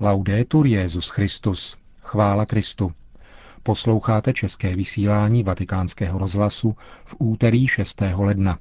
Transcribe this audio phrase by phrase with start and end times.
[0.00, 1.76] Laudetur Jezus Christus.
[2.02, 2.92] Chvála Kristu.
[3.62, 8.02] Posloucháte české vysílání Vatikánského rozhlasu v úterý 6.
[8.16, 8.58] ledna.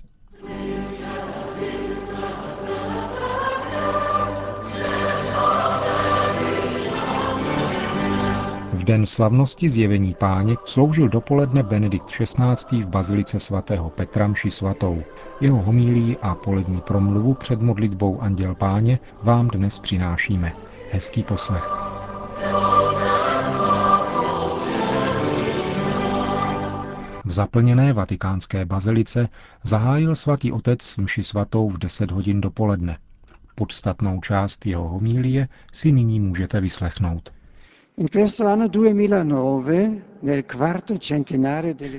[8.73, 12.83] V den slavnosti zjevení páně sloužil dopoledne Benedikt XVI.
[12.83, 15.03] v bazilice svatého Petra mši svatou.
[15.41, 20.72] Jeho homílí a polední promluvu před modlitbou Anděl páně vám dnes přinášíme.
[20.93, 21.63] Hezký poslech.
[27.25, 29.29] V zaplněné vatikánské bazilice
[29.63, 32.97] zahájil svatý otec mši svatou v 10 hodin dopoledne.
[33.55, 37.33] Podstatnou část jeho homílie si nyní můžete vyslechnout.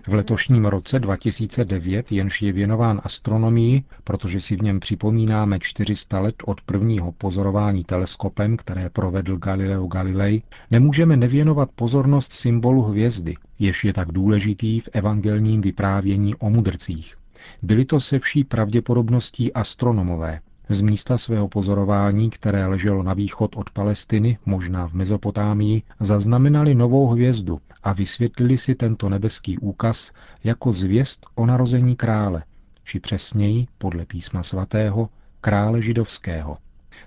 [0.07, 6.35] V letošním roce 2009, jenž je věnován astronomii, protože si v něm připomínáme 400 let
[6.47, 13.93] od prvního pozorování teleskopem, které provedl Galileo Galilei, nemůžeme nevěnovat pozornost symbolu hvězdy, jež je
[13.93, 17.15] tak důležitý v evangelním vyprávění o mudrcích.
[17.63, 23.71] Byli to se vší pravděpodobností astronomové, z místa svého pozorování, které leželo na východ od
[23.71, 30.13] Palestiny, možná v Mezopotámii, zaznamenali novou hvězdu a vysvětlili si tento nebeský úkaz
[30.45, 32.45] jako zvěst o narození krále,
[32.85, 35.09] či přesněji, podle písma svatého,
[35.41, 36.59] krále židovského.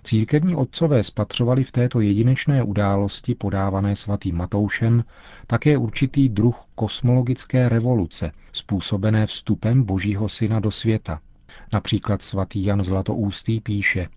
[0.04, 5.04] Církevní otcové spatřovali v této jedinečné události podávané svatým Matoušem
[5.48, 11.20] také určitý druh kosmologické revoluce, způsobené vstupem Božího syna do světa,
[11.74, 14.08] Například svatý Jan Zlatoústý píše,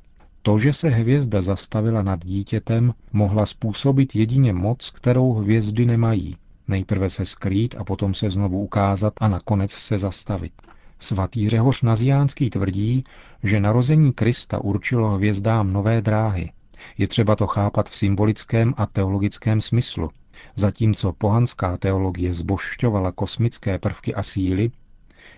[0.42, 6.36] to, že se hvězda zastavila nad dítětem, mohla způsobit jedině moc, kterou hvězdy nemají.
[6.68, 10.52] Nejprve se skrýt a potom se znovu ukázat a nakonec se zastavit.
[10.98, 13.04] Svatý Řehoř Naziánský tvrdí,
[13.42, 16.52] že narození Krista určilo hvězdám nové dráhy.
[16.98, 20.10] Je třeba to chápat v symbolickém a teologickém smyslu.
[20.56, 24.70] Zatímco pohanská teologie zbošťovala kosmické prvky a síly,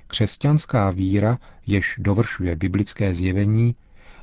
[0.07, 3.75] Křesťanská víra, jež dovršuje biblické zjevení,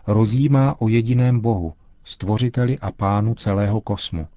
[0.07, 1.73] rozjímá o jediném Bohu,
[2.03, 4.28] stvořiteli a pánu celého kosmu.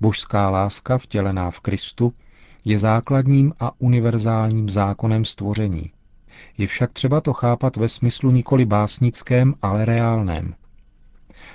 [0.00, 2.12] Božská láska vtělená v Kristu
[2.64, 5.90] je základním a univerzálním zákonem stvoření.
[6.58, 10.54] Je však třeba to chápat ve smyslu nikoli básnickém, ale reálném.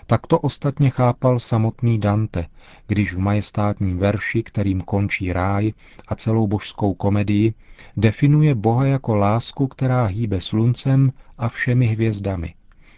[0.07, 2.45] Tak to ostatně chápal samotný Dante,
[2.87, 5.73] když v majestátním verši, kterým končí ráj
[6.07, 7.53] a celou božskou komedii,
[7.97, 12.53] definuje Boha jako lásku, která hýbe sluncem a všemi hvězdami.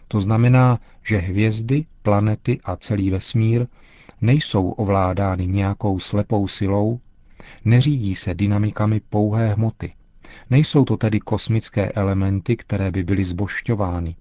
[0.07, 3.67] To znamená, že hvězdy, planety a celý vesmír
[4.21, 6.99] nejsou ovládány nějakou slepou silou,
[7.65, 9.93] neřídí se dynamikami pouhé hmoty.
[10.49, 14.15] Nejsou to tedy kosmické elementy, které by byly zbošťovány.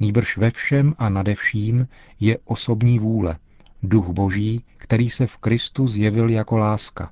[0.00, 1.88] Nýbrž ve všem a nade vším
[2.20, 3.36] je osobní vůle,
[3.82, 7.10] duch boží, který se v Kristu zjevil jako láska.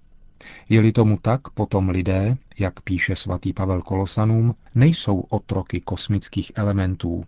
[0.69, 7.25] Je-li tomu tak, potom lidé, jak píše svatý Pavel Kolosanům, nejsou otroky kosmických elementů,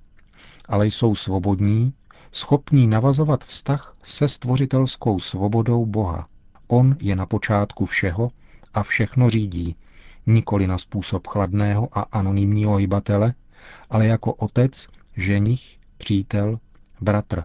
[0.68, 1.94] ale jsou svobodní,
[2.32, 6.28] schopní navazovat vztah se stvořitelskou svobodou Boha.
[6.68, 8.30] On je na počátku všeho
[8.74, 9.76] a všechno řídí,
[10.26, 13.34] nikoli na způsob chladného a anonymního hybatele,
[13.90, 16.58] ale jako otec, ženich, přítel,
[17.00, 17.42] bratr,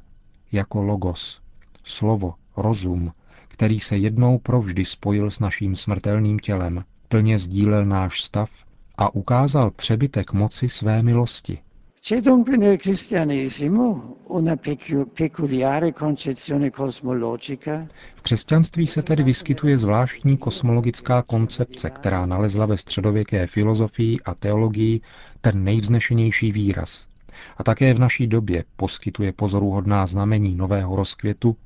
[0.51, 1.41] jako logos,
[1.83, 3.11] slovo, rozum,
[3.47, 8.49] který se jednou provždy spojil s naším smrtelným tělem, plně sdílel náš stav
[8.97, 11.59] a ukázal přebytek moci své milosti.
[12.01, 14.55] C'è dunque nel cristianesimo una
[15.13, 17.87] peculiare concezione cosmologica?
[18.15, 25.01] V křesťanství se tedy vyskytuje zvláštní kosmologická koncepce, která nalezla ve středověké filozofii a teologii
[25.41, 27.07] ten nejvznešenější výraz
[27.57, 31.57] a také v naší době poskytuje pozoruhodná znamení nového rozkvětu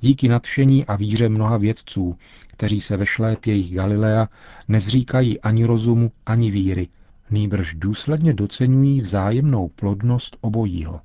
[0.00, 2.16] díky nadšení a víře mnoha vědců,
[2.46, 4.28] kteří se ve šlépějích Galilea
[4.68, 6.88] nezříkají ani rozumu, ani víry,
[7.30, 11.00] nýbrž důsledně docenují vzájemnou plodnost obojího.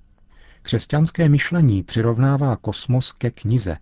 [0.61, 3.77] Křesťanské myšlení přirovnává kosmos ke knize,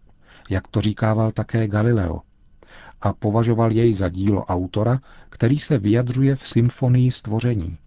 [0.50, 2.22] jak to říkával také Galileo,
[3.02, 5.00] a považoval jej za dílo autora,
[5.30, 7.78] který se vyjadřuje v symfonii stvoření.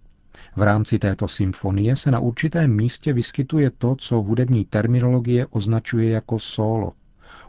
[0.57, 6.39] V rámci této symfonie se na určitém místě vyskytuje to, co hudební terminologie označuje jako
[6.39, 6.93] solo.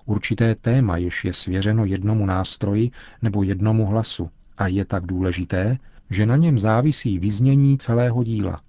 [0.06, 2.92] Určité téma, jež je svěřeno jednomu nástroji
[3.22, 5.78] nebo jednomu hlasu a je tak důležité,
[6.10, 8.62] že na něm závisí vyznění celého díla.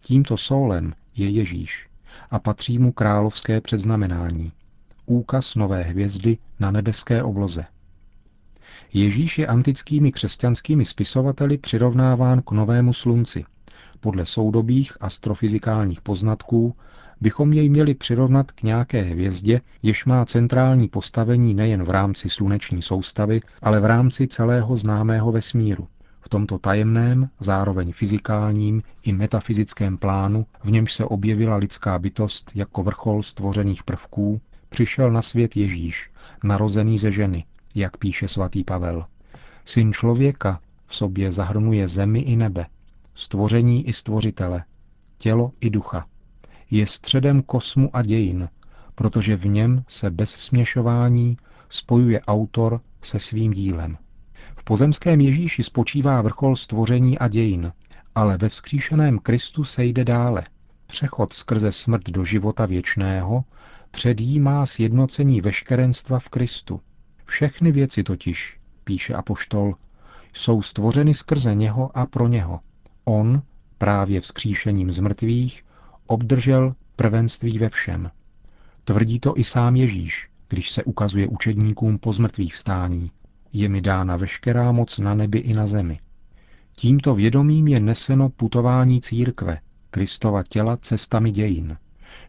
[0.00, 1.88] Tímto sólem je Ježíš
[2.30, 4.52] a patří mu královské předznamenání.
[5.06, 7.64] Úkaz nové hvězdy na nebeské obloze.
[8.92, 13.44] Ježíš je antickými křesťanskými spisovateli přirovnáván k novému slunci.
[14.00, 16.74] Podle soudobých astrofyzikálních poznatků
[17.20, 22.82] bychom jej měli přirovnat k nějaké hvězdě, jež má centrální postavení nejen v rámci sluneční
[22.82, 25.88] soustavy, ale v rámci celého známého vesmíru.
[26.20, 32.82] V tomto tajemném, zároveň fyzikálním i metafyzickém plánu, v němž se objevila lidská bytost jako
[32.82, 36.10] vrchol stvořených prvků, přišel na svět Ježíš,
[36.44, 37.44] narozený ze ženy,
[37.76, 39.06] jak píše svatý Pavel.
[39.64, 42.66] Syn člověka v sobě zahrnuje zemi i nebe,
[43.14, 44.64] stvoření i stvořitele,
[45.18, 46.06] tělo i ducha.
[46.70, 48.48] Je středem kosmu a dějin,
[48.94, 51.36] protože v něm se bez směšování
[51.68, 53.98] spojuje autor se svým dílem.
[54.56, 57.72] V pozemském Ježíši spočívá vrchol stvoření a dějin,
[58.14, 60.44] ale ve vzkříšeném Kristu se jde dále.
[60.86, 63.44] Přechod skrze smrt do života věčného
[63.90, 66.80] předjímá sjednocení veškerenstva v Kristu.
[67.26, 69.74] Všechny věci totiž, píše apoštol,
[70.32, 72.60] jsou stvořeny skrze něho a pro něho.
[73.04, 73.42] On,
[73.78, 75.64] právě vzkříšením z mrtvých,
[76.06, 78.10] obdržel prvenství ve všem.
[78.84, 83.10] Tvrdí to i sám Ježíš, když se ukazuje učedníkům po zmrtvých vstání.
[83.52, 86.00] Je mi dána veškerá moc na nebi i na zemi.
[86.76, 89.58] Tímto vědomím je neseno putování církve,
[89.90, 91.76] Kristova těla cestami dějin.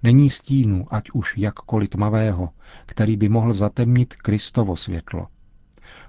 [0.04, 2.50] Není stínu, ať už jakkoliv tmavého,
[2.86, 5.28] který by mohl zatemnit Kristovo světlo.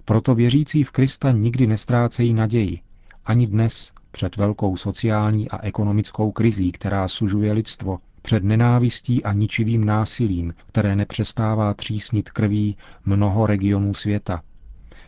[0.04, 2.80] Proto věřící v Krista nikdy nestrácejí naději,
[3.26, 9.84] ani dnes, před velkou sociální a ekonomickou krizí, která sužuje lidstvo, před nenávistí a ničivým
[9.84, 14.42] násilím, které nepřestává třísnit krví mnoho regionů světa,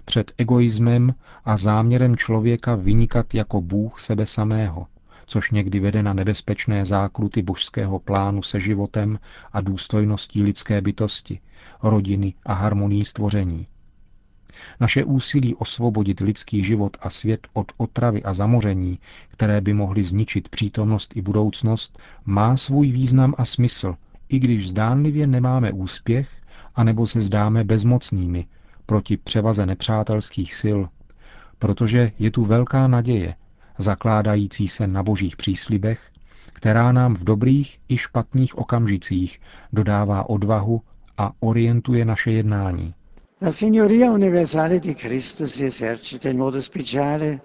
[0.05, 1.15] před egoismem
[1.45, 4.87] a záměrem člověka vynikat jako Bůh sebe samého,
[5.31, 9.19] což někdy vede na nebezpečné zákruty božského plánu se životem
[9.53, 11.41] a důstojností lidské bytosti,
[11.83, 13.67] rodiny a harmonii stvoření.
[14.81, 18.99] Naše úsilí osvobodit lidský život a svět od otravy a zamoření,
[19.29, 23.97] které by mohly zničit přítomnost i budoucnost, má svůj význam a smysl,
[24.29, 26.29] i když zdánlivě nemáme úspěch,
[26.75, 28.47] anebo se zdáme bezmocnými
[28.87, 30.81] proti převaze nepřátelských sil,
[31.59, 33.35] protože je tu velká naděje,
[33.83, 36.11] zakládající se na božích příslibech,
[36.53, 39.41] která nám v dobrých i špatných okamžicích
[39.73, 40.83] dodává odvahu
[41.19, 42.95] a orientuje naše jednání.
[43.43, 47.41] La signoria universale di Cristo si esercita in modo speciale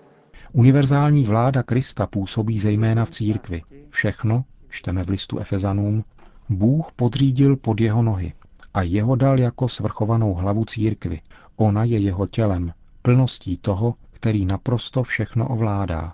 [0.53, 3.61] Univerzální vláda Krista působí zejména v církvi.
[3.89, 6.03] Všechno, čteme v listu Efezanům,
[6.49, 8.33] Bůh podřídil pod jeho nohy
[8.73, 11.21] a jeho dal jako svrchovanou hlavu církvy.
[11.55, 16.13] Ona je jeho tělem, plností toho, který naprosto všechno ovládá.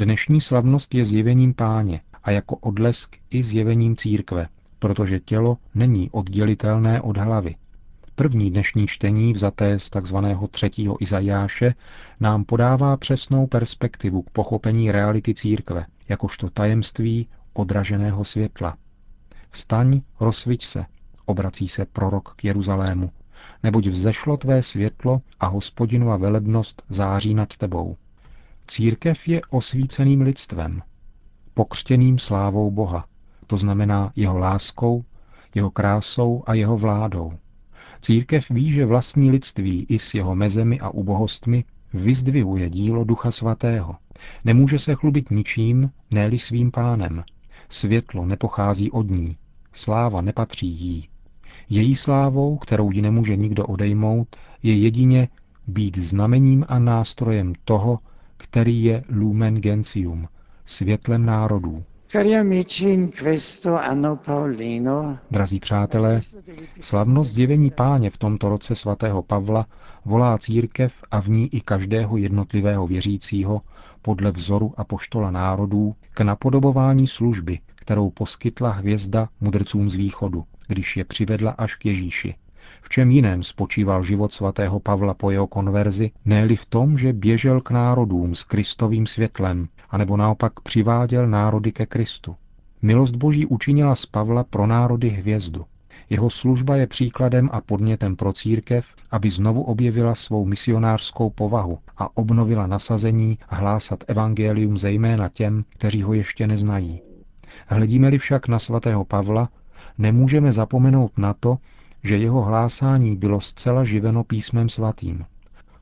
[0.00, 4.48] Dnešní slavnost je zjevením páně a jako odlesk i zjevením církve,
[4.78, 7.54] protože tělo není oddělitelné od hlavy,
[8.14, 10.16] První dnešní čtení, vzaté z tzv.
[10.50, 11.74] třetího Izajáše,
[12.20, 18.76] nám podává přesnou perspektivu k pochopení reality církve, jakožto tajemství odraženého světla.
[19.50, 20.84] Vstaň, rozsviť se,
[21.26, 23.10] obrací se prorok k Jeruzalému,
[23.62, 27.96] neboť vzešlo tvé světlo a hospodinova velebnost září nad tebou.
[28.70, 30.82] Církev je osvíceným lidstvem,
[31.54, 33.06] pokřtěným slávou Boha,
[33.46, 35.04] to znamená jeho láskou,
[35.54, 37.32] jeho krásou a jeho vládou.
[38.00, 41.64] Církev ví, že vlastní lidství i s jeho mezemi a ubohostmi
[41.94, 43.96] vyzdvihuje dílo Ducha Svatého.
[44.44, 47.24] Nemůže se chlubit ničím, ne svým pánem.
[47.70, 49.36] Světlo nepochází od ní,
[49.72, 51.08] sláva nepatří jí.
[51.68, 55.28] Její slávou, kterou ji nemůže nikdo odejmout, je jedině
[55.66, 57.98] být znamením a nástrojem toho,
[58.42, 60.28] který je lumen gentium,
[60.64, 61.84] světlem národů.
[65.30, 66.20] Drazí přátelé,
[66.80, 69.66] slavnost zjevení páně v tomto roce svatého Pavla
[70.04, 73.60] volá církev a v ní i každého jednotlivého věřícího
[74.02, 80.96] podle vzoru a poštola národů k napodobování služby, kterou poskytla hvězda mudrcům z východu, když
[80.96, 82.34] je přivedla až k Ježíši.
[82.82, 87.60] V čem jiném spočíval život svatého Pavla po jeho konverzi, ne v tom, že běžel
[87.60, 92.36] k národům s Kristovým světlem, anebo naopak přiváděl národy ke Kristu.
[92.82, 95.64] Milost Boží učinila z Pavla pro národy hvězdu.
[96.10, 102.16] Jeho služba je příkladem a podnětem pro církev, aby znovu objevila svou misionářskou povahu a
[102.16, 107.00] obnovila nasazení hlásat evangelium zejména těm, kteří ho ještě neznají.
[107.66, 109.48] Hledíme-li však na svatého Pavla,
[109.98, 111.58] nemůžeme zapomenout na to,
[112.02, 115.24] že jeho hlásání bylo zcela živeno písmem svatým.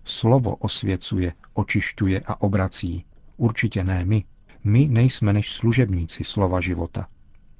[0.05, 3.05] Slovo osvěcuje, očišťuje a obrací.
[3.37, 4.25] Určitě ne my.
[4.65, 7.07] My nejsme než služebníci slova života.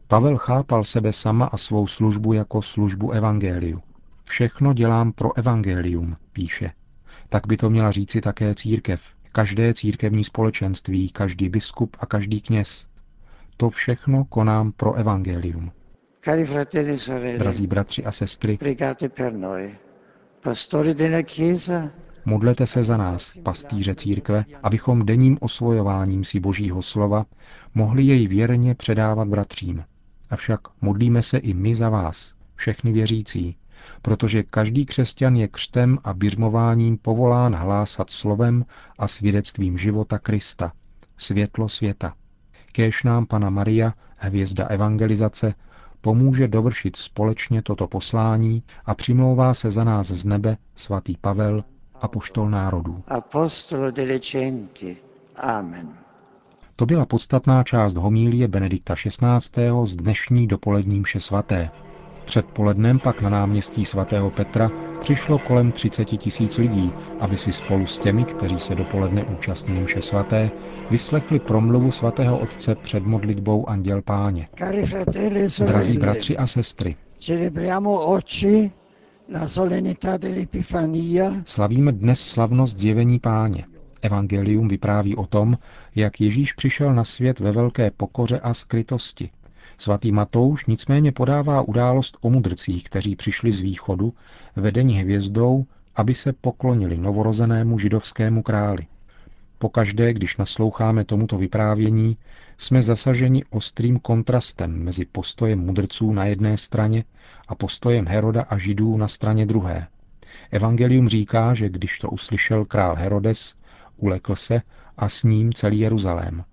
[0.09, 3.83] Pavel chápal sebe sama a svou službu jako službu evangeliu.
[4.25, 6.73] Všechno dělám pro evangelium, píše.
[7.29, 12.89] Tak by to měla říci také církev, každé církevní společenství, každý biskup a každý kněz.
[13.57, 15.73] To všechno konám pro evangelium.
[16.27, 18.59] E Drazí bratři a sestry,
[22.25, 27.27] modlete se za nás, pastýře církve, abychom denním osvojováním si Božího slova
[27.75, 29.85] mohli jej věrně předávat bratřím.
[30.31, 33.57] Avšak modlíme se i my za vás, všechny věřící,
[34.03, 38.65] protože každý křesťan je křtem a běžmováním povolán hlásat slovem
[38.99, 40.73] a svědectvím života Krista,
[41.17, 42.15] světlo světa.
[42.73, 45.55] Kéž nám Pana Maria, hvězda evangelizace,
[46.01, 51.65] pomůže dovršit společně toto poslání a přimlouvá se za nás z nebe svatý Pavel,
[52.01, 53.03] apoštol národů.
[53.09, 54.97] apostolo delle genti.
[55.37, 55.89] Amen.
[56.77, 59.71] To byla podstatná část homílie Benedikta XVI.
[59.85, 61.71] z dnešní dopolední mše svaté.
[62.29, 64.71] Předpolednem pak na náměstí svatého Petra
[65.01, 70.03] přišlo kolem 30 tisíc lidí, aby si spolu s těmi, kteří se dopoledne účastnili mše
[70.03, 70.51] svaté,
[70.91, 74.49] vyslechli promluvu svatého otce před modlitbou Anděl Páně.
[75.67, 76.97] Drazí bratři a sestry,
[81.45, 83.65] slavíme dnes slavnost zjevení Páně.
[84.03, 85.59] Evangelium vypráví o tom,
[85.95, 89.31] jak Ježíš přišel na svět ve velké pokoře a skrytosti.
[89.79, 94.15] Svatý Matouš nicméně podává událost o mudrcích, kteří přišli z východu,
[94.57, 95.67] vedení hvězdou,
[95.97, 98.87] aby se poklonili novorozenému židovskému králi.
[99.59, 102.17] Pokaždé, když nasloucháme tomuto vyprávění,
[102.59, 107.05] jsme zasaženi ostrým kontrastem mezi postojem mudrců na jedné straně
[107.49, 109.87] a postojem Heroda a Židů na straně druhé.
[110.51, 113.55] Evangelium říká, že když to uslyšel král Herodes,
[113.97, 114.63] ulekl se
[114.97, 116.45] a s ním celý Jeruzalém.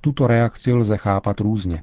[0.00, 1.82] Tuto reakci lze chápat různě.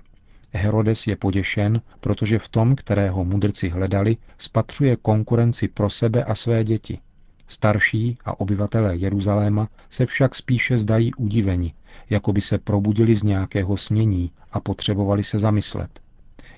[0.53, 6.63] Herodes je poděšen, protože v tom, kterého mudrci hledali, spatřuje konkurenci pro sebe a své
[6.63, 6.99] děti.
[7.47, 11.73] Starší a obyvatelé Jeruzaléma se však spíše zdají udiveni,
[12.09, 15.99] jako by se probudili z nějakého snění a potřebovali se zamyslet.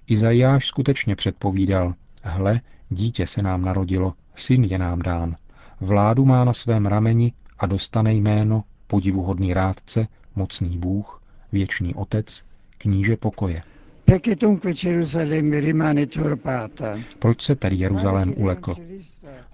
[0.08, 5.36] Izajáš skutečně předpovídal, hle, dítě se nám narodilo, syn je nám dán.
[5.82, 11.22] Vládu má na svém rameni a dostane jméno podivuhodný rádce, mocný Bůh,
[11.52, 12.46] věčný otec,
[12.78, 13.64] kníže pokoje.
[17.20, 18.76] Proč se tedy Jeruzalém ulekl?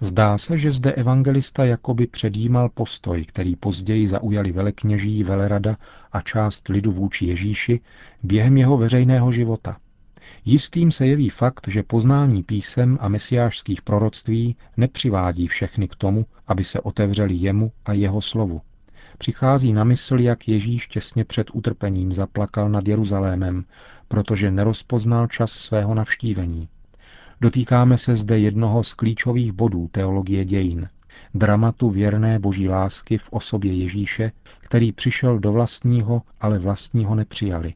[0.01, 5.77] Zdá se, že zde evangelista jakoby předjímal postoj, který později zaujali velekněží, velerada
[6.12, 7.79] a část lidu vůči Ježíši
[8.24, 9.77] během jeho veřejného života.
[10.46, 16.63] Jistým se jeví fakt, že poznání písem a mesiářských proroctví nepřivádí všechny k tomu, aby
[16.63, 18.62] se otevřeli jemu a jeho slovu.
[19.18, 23.65] Přichází na mysl, jak Ježíš těsně před utrpením zaplakal nad Jeruzalémem,
[24.09, 26.67] protože nerozpoznal čas svého navštívení.
[27.41, 30.89] Dotýkáme se zde jednoho z klíčových bodů teologie dějin,
[31.33, 37.73] dramatu věrné boží lásky v osobě Ježíše, který přišel do vlastního, ale vlastního nepřijali.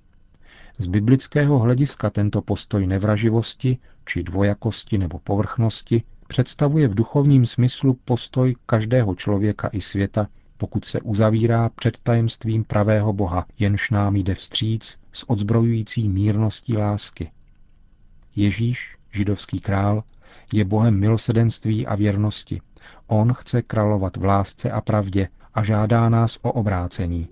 [0.77, 8.55] Z biblického hlediska tento postoj nevraživosti, či dvojakosti nebo povrchnosti představuje v duchovním smyslu postoj
[8.65, 10.27] každého člověka i světa,
[10.63, 17.31] pokud se uzavírá před tajemstvím pravého Boha, jenž nám jde vstříc s odzbrojující mírností lásky.
[18.35, 20.03] Ježíš, židovský král,
[20.53, 22.61] je Bohem milosedenství a věrnosti.
[23.07, 27.27] On chce královat v lásce a pravdě a žádá nás o obrácení,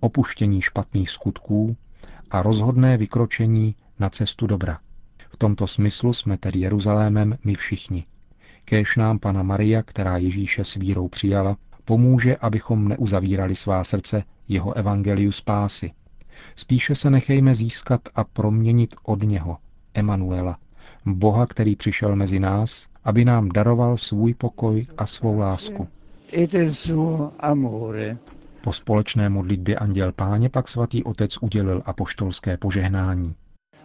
[0.00, 1.76] opuštění špatných skutků
[2.30, 4.78] a rozhodné vykročení na cestu dobra.
[5.28, 8.06] V tomto smyslu jsme tedy Jeruzalémem my všichni.
[8.64, 14.72] Kéž nám Pana Maria, která Ježíše s vírou přijala, pomůže, abychom neuzavírali svá srdce jeho
[14.72, 15.92] evangeliu spásy.
[16.56, 19.58] Spíše se nechejme získat a proměnit od něho,
[19.94, 20.58] Emanuela,
[21.06, 25.88] Boha, který přišel mezi nás, aby nám daroval svůj pokoj a svou lásku.
[28.60, 33.34] Po společné modlitbě Anděl Páně pak svatý otec udělil apoštolské požehnání.